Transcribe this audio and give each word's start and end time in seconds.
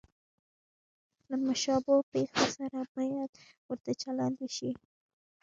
له 1.29 1.35
مشابه 1.45 1.95
پېښو 2.11 2.45
سره 2.57 2.79
باید 2.95 3.31
ورته 3.67 3.91
چلند 4.01 4.35
وشي. 4.39 4.71